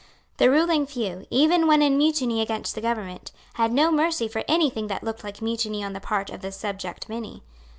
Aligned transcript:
The 0.37 0.49
ruling 0.49 0.87
few, 0.87 1.27
even 1.29 1.67
when 1.67 1.83
in 1.83 1.95
mutiny 1.95 2.41
against 2.41 2.73
the 2.73 2.81
government, 2.81 3.31
had 3.53 3.71
no 3.71 3.91
mercy 3.91 4.27
for 4.27 4.43
any 4.47 4.71
thing 4.71 4.87
that 4.87 5.03
looked 5.03 5.23
like 5.23 5.43
mutiny 5.43 5.83
on 5.83 5.93
the 5.93 5.99
part 6.01 6.31
of 6.31 6.41
the 6.41 6.51
subject 6.51 7.07
many. 7.07 7.43